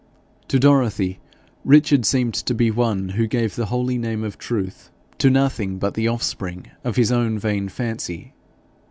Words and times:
To 0.47 0.57
Dorothy, 0.57 1.19
Richard 1.63 2.07
seemed 2.07 2.33
to 2.33 2.55
be 2.55 2.71
one 2.71 3.09
who 3.09 3.27
gave 3.27 3.55
the 3.55 3.67
holy 3.67 3.99
name 3.99 4.23
of 4.23 4.39
truth 4.39 4.89
to 5.19 5.29
nothing 5.29 5.77
but 5.77 5.93
the 5.93 6.07
offspring 6.07 6.65
of 6.83 6.95
his 6.95 7.11
own 7.11 7.37
vain 7.37 7.69
fancy. 7.69 8.33